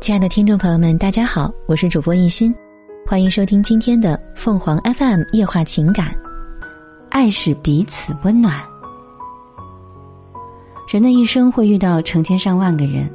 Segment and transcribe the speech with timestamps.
[0.00, 2.54] 亲爱的听众朋友们，大家好，我是主播一心，
[3.04, 6.14] 欢迎收听今天的凤凰 FM 夜话情感。
[7.10, 8.54] 爱是彼此温暖。
[10.88, 13.12] 人的一生会遇到成千上万个人，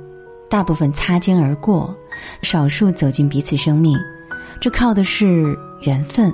[0.50, 1.96] 大部分擦肩而过，
[2.42, 3.98] 少数走进彼此生命，
[4.60, 6.32] 这靠的是缘分。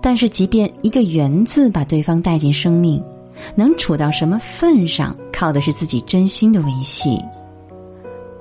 [0.00, 3.00] 但是，即便一个“缘”字把对方带进生命，
[3.54, 7.20] 能处到什么份上，靠的是自己真心的维系。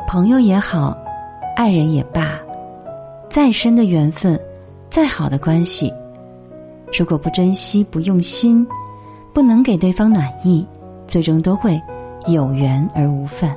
[0.08, 0.98] 朋友也好。
[1.60, 2.40] 爱人也罢，
[3.30, 4.40] 再深的缘分，
[4.90, 5.94] 再好的关系，
[6.98, 8.66] 如果不珍惜、不用心，
[9.34, 10.66] 不能给对方暖意，
[11.06, 11.78] 最终都会
[12.28, 13.54] 有缘而无分。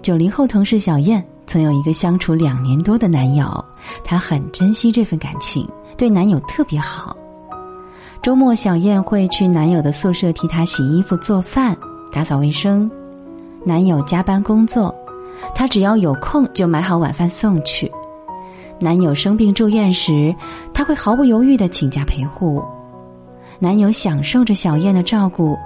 [0.00, 3.62] 九零后同事小燕曾有一个相处两年多的男友，
[4.02, 5.68] 她很珍惜这份感情，
[5.98, 7.14] 对男友特别好。
[8.22, 11.76] 周末，小燕会去男友的宿舍替他洗衣服、做饭、
[12.10, 12.90] 打扫卫生。
[13.66, 14.94] 男友加班工作。
[15.54, 17.90] 她只要有空就买好晚饭送去。
[18.78, 20.34] 男友生病住院时，
[20.72, 22.64] 她会毫不犹豫的请假陪护。
[23.58, 25.56] 男友享受着小燕的照顾，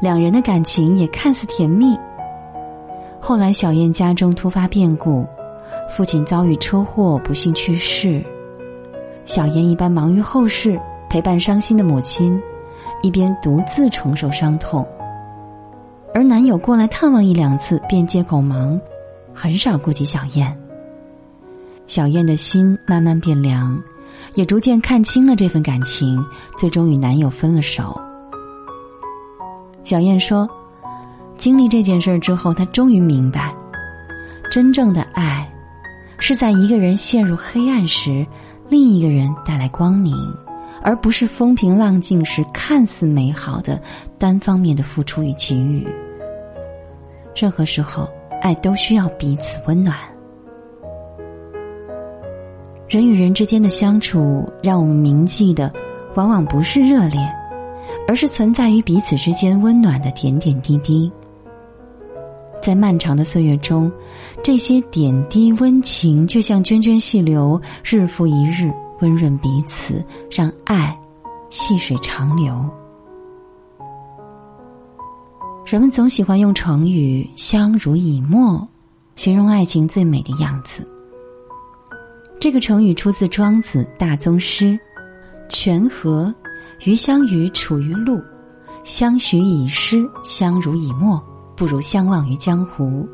[0.00, 1.96] 两人的感情也看似甜蜜。
[3.20, 5.24] 后来，小燕家中突发变故，
[5.88, 8.24] 父亲遭遇车祸不幸去世。
[9.24, 12.40] 小燕一般忙于后事，陪伴伤心的母亲，
[13.02, 14.86] 一边独自承受伤痛。
[16.14, 18.80] 而男友过来探望一两次，便借口忙。
[19.36, 20.58] 很少顾及小燕，
[21.86, 23.78] 小燕的心慢慢变凉，
[24.32, 26.24] 也逐渐看清了这份感情，
[26.56, 28.00] 最终与男友分了手。
[29.84, 30.48] 小燕说
[31.36, 33.54] ：“经历这件事之后，她终于明白，
[34.50, 35.46] 真正的爱，
[36.18, 38.26] 是在一个人陷入黑暗时，
[38.70, 40.16] 另一个人带来光明，
[40.82, 43.78] 而不是风平浪静时看似美好的
[44.16, 45.86] 单方面的付出与给予。
[47.34, 48.08] 任何时候。”
[48.40, 49.96] 爱都需要彼此温暖。
[52.88, 55.72] 人与人之间的相处，让我们铭记的，
[56.14, 57.20] 往往不是热烈，
[58.06, 61.10] 而是存在于彼此之间温暖的点点滴滴。
[62.62, 63.90] 在漫长的岁月中，
[64.42, 70.96] 这些点滴温情就像涓涓细流，日复一日温润彼此，让爱
[71.50, 72.54] 细水长流。
[75.66, 78.66] 人们总喜欢用成语“相濡以沫”
[79.16, 80.86] 形容爱情最美的样子。
[82.38, 84.66] 这个成语出自《庄子·大宗师》
[85.50, 86.32] ：“泉河
[86.84, 88.22] 鱼相与处于陆，
[88.84, 91.20] 相许以诗，相濡以沫，
[91.56, 93.04] 不如相忘于江湖。”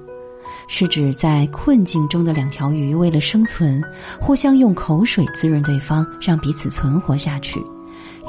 [0.69, 3.83] 是指在困境中的两条鱼为了生存，
[4.21, 7.65] 互相用口水滋润对方，让彼此存活下去。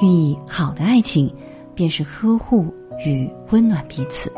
[0.01, 1.29] 寓意好的爱情，
[1.75, 2.73] 便是呵护。
[3.05, 4.31] 与温暖彼此。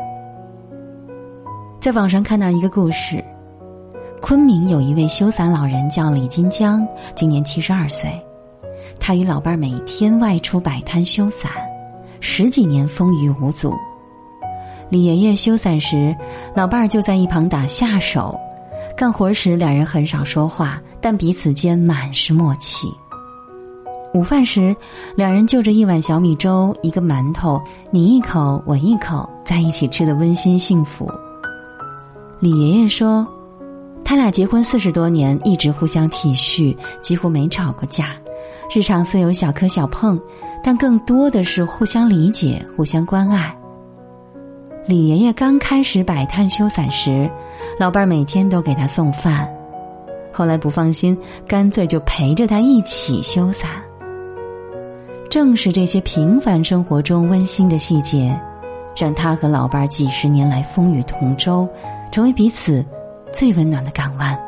[1.80, 3.24] 在网上看到一个故事，
[4.20, 8.10] 昆明有一位修伞老人叫李金江，今年七十二岁。
[8.98, 11.50] 他与老伴儿每天外出摆摊修伞，
[12.20, 13.74] 十几年风雨无阻。
[14.88, 16.16] 李爷爷修伞时，
[16.54, 18.34] 老伴儿就在一旁打下手；
[18.96, 22.88] 干活时，两人很少说话，但彼此间满是默契。
[24.16, 24.74] 午饭时，
[25.14, 27.60] 两人就着一碗小米粥、一个馒头，
[27.90, 31.06] 你一口我一口，在一起吃的温馨幸福。
[32.40, 33.26] 李爷爷说，
[34.02, 38.06] 他俩结婚四十多年，一直互相体恤，几乎没吵过架。
[38.74, 40.18] 日常虽有小磕小碰，
[40.64, 43.54] 但更多的是互相理解、互相关爱。
[44.86, 47.30] 李爷爷刚开始摆摊修伞时，
[47.78, 49.46] 老伴儿每天都给他送饭，
[50.32, 51.14] 后来不放心，
[51.46, 53.68] 干脆就陪着他一起修伞。
[55.28, 58.38] 正是这些平凡生活中温馨的细节，
[58.96, 61.68] 让他和老伴儿几十年来风雨同舟，
[62.10, 62.84] 成为彼此
[63.32, 64.38] 最温暖的港湾。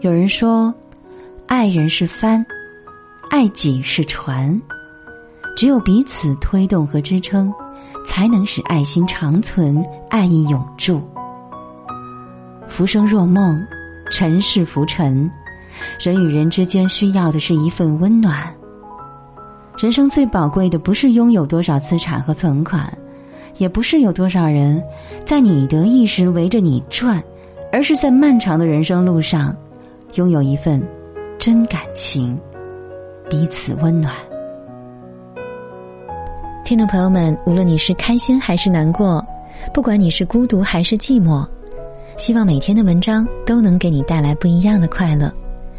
[0.00, 0.72] 有人说，
[1.46, 2.44] 爱人是帆，
[3.30, 4.60] 爱己是船，
[5.56, 7.52] 只有彼此推动和支撑，
[8.06, 11.02] 才能使爱心长存，爱意永驻。
[12.66, 13.60] 浮生若梦，
[14.10, 15.30] 尘世浮沉。
[16.00, 18.52] 人与人之间需要的是一份温暖。
[19.78, 22.96] 人生最宝贵的不是拥有多少资产和存款，
[23.58, 24.82] 也不是有多少人
[25.26, 27.22] 在你得意时围着你转，
[27.72, 29.54] 而是在漫长的人生路上，
[30.14, 30.80] 拥有一份
[31.38, 32.38] 真感情，
[33.28, 34.14] 彼此温暖。
[36.64, 39.22] 听众朋友们，无论你是开心还是难过，
[39.72, 41.46] 不管你是孤独还是寂寞，
[42.16, 45.30] 希望每天的文章都能给你带来不一样的快乐。